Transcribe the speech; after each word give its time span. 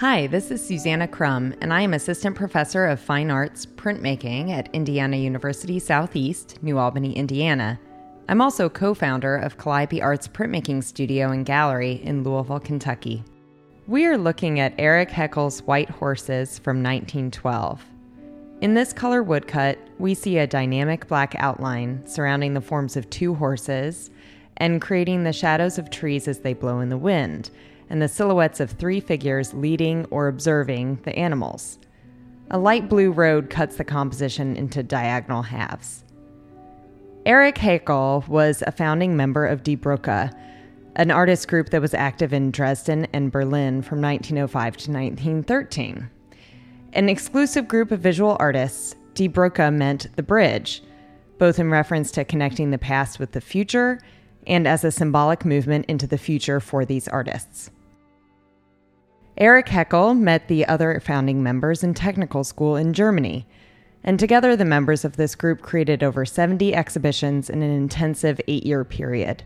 Hi, 0.00 0.26
this 0.26 0.50
is 0.50 0.62
Susanna 0.62 1.08
Crum, 1.08 1.54
and 1.62 1.72
I 1.72 1.80
am 1.80 1.94
Assistant 1.94 2.36
Professor 2.36 2.84
of 2.84 3.00
Fine 3.00 3.30
Arts 3.30 3.64
Printmaking 3.64 4.50
at 4.50 4.68
Indiana 4.74 5.16
University 5.16 5.78
Southeast, 5.78 6.62
New 6.62 6.76
Albany, 6.76 7.16
Indiana. 7.16 7.80
I'm 8.28 8.42
also 8.42 8.68
co 8.68 8.92
founder 8.92 9.36
of 9.36 9.56
Calliope 9.56 10.02
Arts 10.02 10.28
Printmaking 10.28 10.84
Studio 10.84 11.30
and 11.30 11.46
Gallery 11.46 12.02
in 12.04 12.24
Louisville, 12.24 12.60
Kentucky. 12.60 13.24
We 13.86 14.04
are 14.04 14.18
looking 14.18 14.60
at 14.60 14.74
Eric 14.76 15.08
Heckel's 15.08 15.62
White 15.62 15.88
Horses 15.88 16.58
from 16.58 16.82
1912. 16.82 17.82
In 18.60 18.74
this 18.74 18.92
color 18.92 19.22
woodcut, 19.22 19.78
we 19.98 20.12
see 20.12 20.36
a 20.36 20.46
dynamic 20.46 21.08
black 21.08 21.34
outline 21.38 22.06
surrounding 22.06 22.52
the 22.52 22.60
forms 22.60 22.98
of 22.98 23.08
two 23.08 23.34
horses 23.34 24.10
and 24.58 24.82
creating 24.82 25.24
the 25.24 25.32
shadows 25.32 25.78
of 25.78 25.88
trees 25.88 26.28
as 26.28 26.40
they 26.40 26.52
blow 26.52 26.80
in 26.80 26.90
the 26.90 26.98
wind 26.98 27.50
and 27.88 28.02
the 28.02 28.08
silhouettes 28.08 28.60
of 28.60 28.70
three 28.70 29.00
figures 29.00 29.54
leading 29.54 30.04
or 30.06 30.28
observing 30.28 31.00
the 31.04 31.16
animals. 31.16 31.78
A 32.50 32.58
light 32.58 32.88
blue 32.88 33.10
road 33.10 33.50
cuts 33.50 33.76
the 33.76 33.84
composition 33.84 34.56
into 34.56 34.82
diagonal 34.82 35.42
halves. 35.42 36.04
Eric 37.24 37.56
Heckel 37.56 38.26
was 38.28 38.62
a 38.62 38.70
founding 38.70 39.16
member 39.16 39.46
of 39.46 39.64
Die 39.64 39.74
Brücke, 39.74 40.32
an 40.94 41.10
artist 41.10 41.48
group 41.48 41.70
that 41.70 41.82
was 41.82 41.92
active 41.92 42.32
in 42.32 42.52
Dresden 42.52 43.06
and 43.12 43.32
Berlin 43.32 43.82
from 43.82 44.00
1905 44.00 44.76
to 44.76 44.90
1913. 44.92 46.08
An 46.92 47.08
exclusive 47.08 47.66
group 47.66 47.90
of 47.90 48.00
visual 48.00 48.36
artists, 48.38 48.94
Die 49.14 49.26
Brücke 49.26 49.74
meant 49.74 50.14
the 50.14 50.22
bridge, 50.22 50.82
both 51.38 51.58
in 51.58 51.70
reference 51.70 52.10
to 52.12 52.24
connecting 52.24 52.70
the 52.70 52.78
past 52.78 53.18
with 53.18 53.32
the 53.32 53.40
future 53.40 53.98
and 54.46 54.68
as 54.68 54.84
a 54.84 54.92
symbolic 54.92 55.44
movement 55.44 55.84
into 55.86 56.06
the 56.06 56.18
future 56.18 56.60
for 56.60 56.84
these 56.84 57.08
artists. 57.08 57.70
Eric 59.38 59.66
Heckel 59.66 60.18
met 60.18 60.48
the 60.48 60.66
other 60.66 60.98
founding 60.98 61.42
members 61.42 61.84
in 61.84 61.92
technical 61.92 62.42
school 62.42 62.76
in 62.76 62.94
Germany, 62.94 63.46
and 64.02 64.18
together 64.18 64.56
the 64.56 64.64
members 64.64 65.04
of 65.04 65.16
this 65.16 65.34
group 65.34 65.60
created 65.60 66.02
over 66.02 66.24
70 66.24 66.74
exhibitions 66.74 67.50
in 67.50 67.62
an 67.62 67.70
intensive 67.70 68.40
eight 68.48 68.64
year 68.64 68.82
period. 68.82 69.42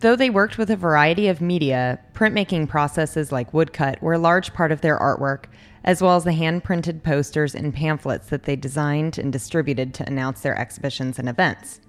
Though 0.00 0.16
they 0.16 0.30
worked 0.30 0.56
with 0.56 0.70
a 0.70 0.76
variety 0.76 1.28
of 1.28 1.42
media, 1.42 1.98
printmaking 2.14 2.70
processes 2.70 3.30
like 3.30 3.52
woodcut 3.52 4.00
were 4.00 4.14
a 4.14 4.18
large 4.18 4.54
part 4.54 4.72
of 4.72 4.80
their 4.80 4.98
artwork, 4.98 5.44
as 5.84 6.00
well 6.00 6.16
as 6.16 6.24
the 6.24 6.32
hand 6.32 6.64
printed 6.64 7.02
posters 7.02 7.54
and 7.54 7.74
pamphlets 7.74 8.28
that 8.28 8.44
they 8.44 8.56
designed 8.56 9.18
and 9.18 9.30
distributed 9.30 9.92
to 9.92 10.06
announce 10.06 10.40
their 10.40 10.56
exhibitions 10.58 11.18
and 11.18 11.28
events. 11.28 11.80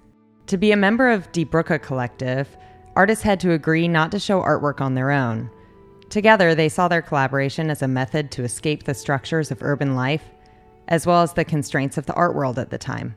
To 0.48 0.58
be 0.58 0.72
a 0.72 0.76
member 0.76 1.08
of 1.08 1.32
Die 1.32 1.44
Brücke 1.44 1.80
Collective, 1.80 2.54
artists 2.96 3.24
had 3.24 3.40
to 3.40 3.52
agree 3.52 3.88
not 3.88 4.10
to 4.10 4.18
show 4.18 4.42
artwork 4.42 4.82
on 4.82 4.94
their 4.94 5.10
own. 5.10 5.48
Together, 6.10 6.56
they 6.56 6.68
saw 6.68 6.88
their 6.88 7.00
collaboration 7.00 7.70
as 7.70 7.82
a 7.82 7.88
method 7.88 8.32
to 8.32 8.42
escape 8.42 8.82
the 8.82 8.94
structures 8.94 9.52
of 9.52 9.62
urban 9.62 9.94
life, 9.94 10.24
as 10.88 11.06
well 11.06 11.22
as 11.22 11.32
the 11.32 11.44
constraints 11.44 11.96
of 11.96 12.06
the 12.06 12.14
art 12.14 12.34
world 12.34 12.58
at 12.58 12.70
the 12.70 12.78
time. 12.78 13.14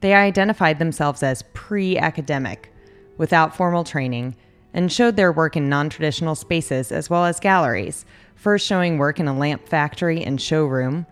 They 0.00 0.14
identified 0.14 0.78
themselves 0.78 1.24
as 1.24 1.42
pre 1.52 1.98
academic, 1.98 2.72
without 3.18 3.56
formal 3.56 3.82
training, 3.82 4.36
and 4.72 4.92
showed 4.92 5.16
their 5.16 5.32
work 5.32 5.56
in 5.56 5.68
non 5.68 5.90
traditional 5.90 6.36
spaces 6.36 6.92
as 6.92 7.10
well 7.10 7.24
as 7.24 7.40
galleries, 7.40 8.06
first 8.36 8.64
showing 8.64 8.96
work 8.96 9.18
in 9.18 9.26
a 9.26 9.36
lamp 9.36 9.66
factory 9.66 10.22
and 10.22 10.40
showroom, 10.40 11.06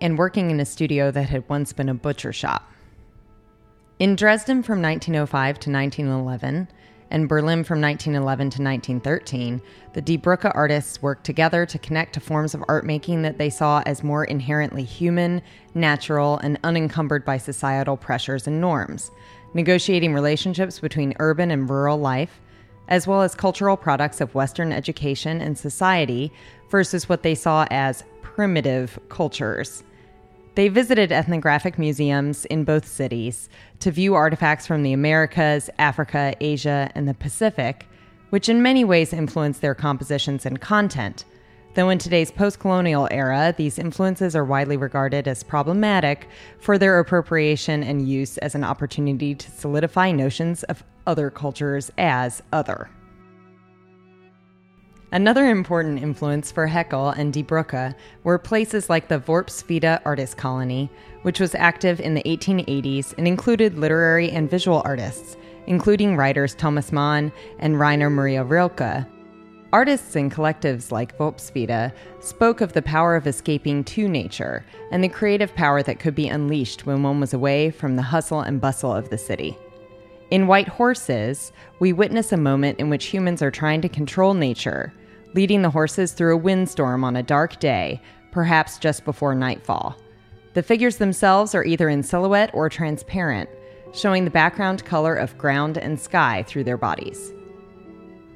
and 0.00 0.18
working 0.18 0.50
in 0.50 0.58
a 0.58 0.66
studio 0.66 1.12
that 1.12 1.28
had 1.28 1.48
once 1.48 1.72
been 1.72 1.88
a 1.88 1.94
butcher 1.94 2.32
shop. 2.32 2.68
In 4.00 4.16
Dresden 4.16 4.64
from 4.64 4.82
1905 4.82 5.60
to 5.60 5.70
1911, 5.70 6.68
and 7.10 7.28
Berlin 7.28 7.64
from 7.64 7.80
1911 7.80 8.50
to 8.50 8.62
1913, 8.62 9.60
the 9.92 10.02
Die 10.02 10.16
Brücke 10.16 10.50
artists 10.54 11.00
worked 11.02 11.24
together 11.24 11.64
to 11.66 11.78
connect 11.78 12.14
to 12.14 12.20
forms 12.20 12.54
of 12.54 12.64
art 12.68 12.84
making 12.84 13.22
that 13.22 13.38
they 13.38 13.50
saw 13.50 13.82
as 13.86 14.02
more 14.02 14.24
inherently 14.24 14.84
human, 14.84 15.42
natural, 15.74 16.38
and 16.38 16.58
unencumbered 16.64 17.24
by 17.24 17.38
societal 17.38 17.96
pressures 17.96 18.46
and 18.46 18.60
norms, 18.60 19.10
negotiating 19.54 20.14
relationships 20.14 20.80
between 20.80 21.14
urban 21.20 21.50
and 21.50 21.70
rural 21.70 21.98
life, 21.98 22.40
as 22.88 23.06
well 23.06 23.22
as 23.22 23.34
cultural 23.34 23.76
products 23.76 24.20
of 24.20 24.34
Western 24.34 24.72
education 24.72 25.40
and 25.40 25.56
society 25.56 26.32
versus 26.70 27.08
what 27.08 27.22
they 27.22 27.34
saw 27.34 27.66
as 27.70 28.04
primitive 28.22 28.98
cultures. 29.08 29.84
They 30.54 30.68
visited 30.68 31.10
ethnographic 31.10 31.78
museums 31.78 32.44
in 32.44 32.62
both 32.62 32.86
cities 32.86 33.48
to 33.80 33.90
view 33.90 34.14
artifacts 34.14 34.66
from 34.68 34.84
the 34.84 34.92
Americas, 34.92 35.68
Africa, 35.78 36.34
Asia, 36.40 36.90
and 36.94 37.08
the 37.08 37.14
Pacific, 37.14 37.88
which 38.30 38.48
in 38.48 38.62
many 38.62 38.84
ways 38.84 39.12
influenced 39.12 39.60
their 39.60 39.74
compositions 39.74 40.46
and 40.46 40.60
content. 40.60 41.24
Though 41.74 41.88
in 41.88 41.98
today's 41.98 42.30
post 42.30 42.60
colonial 42.60 43.08
era, 43.10 43.52
these 43.56 43.80
influences 43.80 44.36
are 44.36 44.44
widely 44.44 44.76
regarded 44.76 45.26
as 45.26 45.42
problematic 45.42 46.28
for 46.60 46.78
their 46.78 47.00
appropriation 47.00 47.82
and 47.82 48.08
use 48.08 48.38
as 48.38 48.54
an 48.54 48.62
opportunity 48.62 49.34
to 49.34 49.50
solidify 49.50 50.12
notions 50.12 50.62
of 50.64 50.84
other 51.04 51.30
cultures 51.30 51.90
as 51.98 52.44
other. 52.52 52.88
Another 55.12 55.46
important 55.46 56.02
influence 56.02 56.50
for 56.50 56.66
Heckel 56.66 57.16
and 57.16 57.32
Die 57.32 57.42
Brücke 57.42 57.94
were 58.24 58.38
places 58.38 58.90
like 58.90 59.08
the 59.08 59.20
Worpswede 59.20 60.00
Artist 60.04 60.36
Colony, 60.36 60.90
which 61.22 61.38
was 61.38 61.54
active 61.54 62.00
in 62.00 62.14
the 62.14 62.22
1880s 62.24 63.14
and 63.16 63.28
included 63.28 63.78
literary 63.78 64.30
and 64.30 64.50
visual 64.50 64.82
artists, 64.84 65.36
including 65.66 66.16
writers 66.16 66.54
Thomas 66.54 66.90
Mann 66.90 67.32
and 67.58 67.78
Rainer 67.78 68.10
Maria 68.10 68.42
Rilke. 68.42 69.06
Artists 69.72 70.14
and 70.14 70.32
collectives 70.32 70.92
like 70.92 71.18
Worpswede 71.18 71.92
spoke 72.20 72.60
of 72.60 72.72
the 72.72 72.82
power 72.82 73.16
of 73.16 73.26
escaping 73.26 73.82
to 73.84 74.08
nature 74.08 74.64
and 74.90 75.02
the 75.02 75.08
creative 75.08 75.54
power 75.54 75.82
that 75.82 75.98
could 75.98 76.14
be 76.14 76.28
unleashed 76.28 76.86
when 76.86 77.02
one 77.02 77.20
was 77.20 77.34
away 77.34 77.70
from 77.70 77.96
the 77.96 78.02
hustle 78.02 78.40
and 78.40 78.60
bustle 78.60 78.92
of 78.92 79.10
the 79.10 79.18
city. 79.18 79.56
In 80.30 80.46
White 80.46 80.68
Horses, 80.68 81.52
we 81.80 81.92
witness 81.92 82.32
a 82.32 82.36
moment 82.36 82.78
in 82.78 82.90
which 82.90 83.06
humans 83.06 83.42
are 83.42 83.50
trying 83.50 83.80
to 83.82 83.88
control 83.88 84.34
nature 84.34 84.92
leading 85.34 85.62
the 85.62 85.70
horses 85.70 86.12
through 86.12 86.34
a 86.34 86.38
windstorm 86.38 87.04
on 87.04 87.16
a 87.16 87.22
dark 87.22 87.58
day, 87.58 88.00
perhaps 88.30 88.78
just 88.78 89.04
before 89.04 89.34
nightfall. 89.34 89.96
The 90.54 90.62
figures 90.62 90.96
themselves 90.96 91.54
are 91.54 91.64
either 91.64 91.88
in 91.88 92.02
silhouette 92.02 92.50
or 92.54 92.68
transparent, 92.68 93.50
showing 93.92 94.24
the 94.24 94.30
background 94.30 94.84
color 94.84 95.14
of 95.14 95.36
ground 95.36 95.76
and 95.76 95.98
sky 95.98 96.44
through 96.46 96.64
their 96.64 96.78
bodies. 96.78 97.32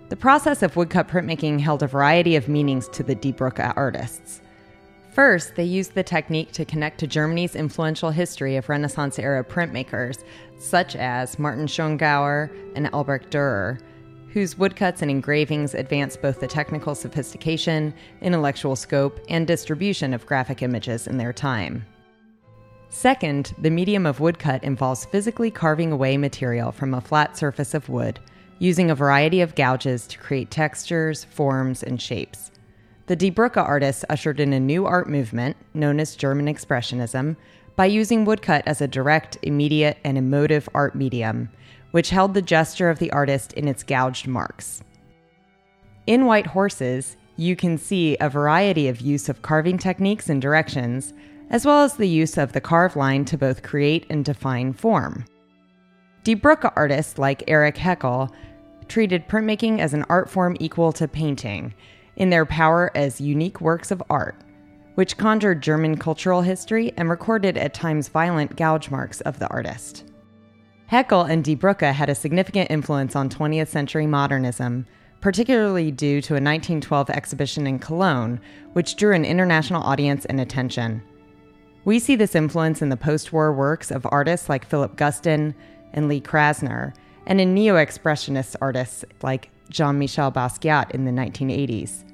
The 0.09 0.16
process 0.16 0.62
of 0.62 0.76
woodcut 0.76 1.09
printmaking 1.09 1.60
held 1.60 1.82
a 1.82 1.87
variety 1.87 2.34
of 2.34 2.49
meanings 2.49 2.88
to 2.88 3.03
the 3.03 3.15
Brücke 3.15 3.72
artists. 3.76 4.41
First, 5.19 5.56
they 5.56 5.65
used 5.65 5.95
the 5.95 6.05
technique 6.05 6.53
to 6.53 6.65
connect 6.65 7.01
to 7.01 7.09
Germany's 7.09 7.56
influential 7.56 8.12
history 8.12 8.55
of 8.55 8.69
Renaissance 8.69 9.19
era 9.19 9.43
printmakers, 9.43 10.23
such 10.59 10.95
as 10.95 11.41
Martin 11.41 11.67
Schongauer 11.67 12.49
and 12.77 12.89
Albrecht 12.93 13.29
Dürer, 13.29 13.81
whose 14.29 14.56
woodcuts 14.56 15.03
and 15.03 15.11
engravings 15.11 15.75
advanced 15.75 16.23
both 16.23 16.39
the 16.39 16.47
technical 16.47 16.95
sophistication, 16.95 17.93
intellectual 18.21 18.77
scope, 18.77 19.19
and 19.29 19.45
distribution 19.45 20.15
of 20.15 20.25
graphic 20.25 20.62
images 20.62 21.09
in 21.09 21.19
their 21.19 21.33
time. 21.33 21.85
Second, 22.89 23.55
the 23.59 23.71
medium 23.71 24.06
of 24.06 24.21
woodcut 24.21 24.62
involves 24.62 25.06
physically 25.06 25.50
carving 25.50 25.91
away 25.91 26.17
material 26.17 26.71
from 26.71 26.95
a 26.95 27.00
flat 27.00 27.37
surface 27.37 27.75
of 27.75 27.89
wood, 27.89 28.21
using 28.61 28.89
a 28.89 28.95
variety 28.95 29.41
of 29.41 29.56
gouges 29.56 30.06
to 30.06 30.17
create 30.17 30.53
textures, 30.53 31.25
forms, 31.25 31.83
and 31.83 32.00
shapes. 32.00 32.53
The 33.08 33.16
Die 33.16 33.30
Brücke 33.30 33.56
artists 33.56 34.04
ushered 34.10 34.38
in 34.38 34.52
a 34.52 34.60
new 34.60 34.84
art 34.84 35.08
movement, 35.08 35.56
known 35.72 35.98
as 35.98 36.14
German 36.14 36.44
Expressionism, 36.44 37.36
by 37.74 37.86
using 37.86 38.26
woodcut 38.26 38.62
as 38.66 38.82
a 38.82 38.86
direct, 38.86 39.38
immediate, 39.41 39.96
and 40.04 40.19
emotive 40.19 40.69
art 40.74 40.94
medium, 40.94 41.48
which 41.92 42.10
held 42.10 42.34
the 42.34 42.42
gesture 42.42 42.91
of 42.91 42.98
the 42.98 43.10
artist 43.10 43.54
in 43.54 43.66
its 43.66 43.82
gouged 43.82 44.26
marks. 44.26 44.82
In 46.06 46.26
White 46.26 46.49
Horses, 46.49 47.16
you 47.37 47.56
can 47.56 47.78
see 47.78 48.19
a 48.20 48.28
variety 48.28 48.88
of 48.88 49.00
use 49.00 49.31
of 49.31 49.40
carving 49.40 49.78
techniques 49.78 50.28
and 50.28 50.43
directions, 50.43 51.14
as 51.49 51.64
well 51.64 51.84
as 51.84 51.96
the 51.96 52.08
use 52.08 52.37
of 52.37 52.52
the 52.52 52.61
carved 52.61 52.94
line 52.94 53.25
to 53.25 53.38
both 53.38 53.62
create 53.62 54.04
and 54.11 54.22
define 54.22 54.75
form. 54.75 55.25
Die 56.25 56.34
Brücke 56.34 56.70
artists 56.76 57.16
like 57.16 57.43
Eric 57.49 57.76
Heckel 57.76 58.31
treated 58.87 59.28
printmaking 59.28 59.78
as 59.78 59.94
an 59.94 60.04
art 60.11 60.28
form 60.28 60.58
equal 60.61 60.93
to 60.93 61.08
painting, 61.08 61.72
in 62.19 62.29
their 62.29 62.44
power 62.44 62.91
as 62.94 63.20
unique 63.20 63.61
works 63.62 63.91
of 63.91 64.03
art, 64.11 64.37
which 64.97 65.17
conjured 65.17 65.62
German 65.62 65.97
cultural 65.97 66.43
history 66.43 66.93
and 66.97 67.09
recorded 67.09 67.56
at 67.56 67.73
times 67.73 68.09
violent 68.09 68.56
gouge 68.56 68.91
marks 68.91 69.20
of 69.23 69.38
the 69.38 69.49
artist. 69.49 70.05
Heckel 70.91 71.31
and 71.31 71.44
Die 71.44 71.55
Brücke 71.55 71.93
had 71.93 72.11
a 72.11 72.15
significant 72.15 72.70
influence 72.70 73.15
on 73.15 73.29
20th 73.29 73.69
century 73.69 74.06
modernism, 74.06 74.87
particularly 75.20 75.91
due 75.91 76.20
to 76.23 76.35
a 76.35 76.43
1912 76.43 77.11
exhibition 77.11 77.67
in 77.67 77.79
Cologne, 77.79 78.41
which 78.73 78.97
drew 78.97 79.14
an 79.14 79.25
international 79.25 79.82
audience 79.82 80.25
and 80.25 80.41
attention. 80.41 81.03
We 81.85 81.99
see 81.99 82.17
this 82.17 82.35
influence 82.35 82.82
in 82.82 82.88
the 82.88 82.97
post 82.97 83.32
war 83.32 83.53
works 83.53 83.91
of 83.91 84.06
artists 84.11 84.49
like 84.49 84.67
Philip 84.67 84.97
Guston 84.97 85.55
and 85.93 86.09
Lee 86.09 86.21
Krasner, 86.21 86.93
and 87.26 87.41
in 87.41 87.55
neo 87.55 87.76
expressionist 87.76 88.56
artists 88.61 89.05
like 89.23 89.50
Jean 89.71 89.99
Michel 89.99 90.32
Basquiat 90.32 90.91
in 90.93 91.05
the 91.05 91.11
1980s. 91.11 92.05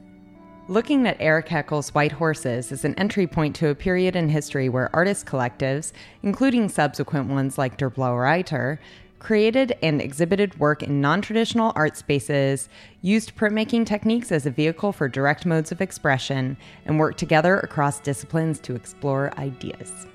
Looking 0.66 1.06
at 1.06 1.18
Eric 1.20 1.48
Heckel's 1.48 1.92
White 1.94 2.12
Horses 2.12 2.72
is 2.72 2.86
an 2.86 2.94
entry 2.94 3.26
point 3.26 3.54
to 3.56 3.68
a 3.68 3.74
period 3.74 4.16
in 4.16 4.30
history 4.30 4.70
where 4.70 4.94
artist 4.96 5.26
collectives, 5.26 5.92
including 6.22 6.70
subsequent 6.70 7.28
ones 7.28 7.58
like 7.58 7.76
Der 7.76 7.90
Blaue 7.90 8.16
Reiter, 8.16 8.80
created 9.18 9.76
and 9.82 10.00
exhibited 10.00 10.58
work 10.58 10.82
in 10.82 11.02
non 11.02 11.20
traditional 11.20 11.74
art 11.76 11.98
spaces, 11.98 12.70
used 13.02 13.36
printmaking 13.36 13.84
techniques 13.84 14.32
as 14.32 14.46
a 14.46 14.50
vehicle 14.50 14.90
for 14.92 15.06
direct 15.06 15.44
modes 15.44 15.70
of 15.70 15.82
expression, 15.82 16.56
and 16.86 16.98
worked 16.98 17.18
together 17.18 17.58
across 17.58 18.00
disciplines 18.00 18.58
to 18.60 18.74
explore 18.74 19.38
ideas. 19.38 20.06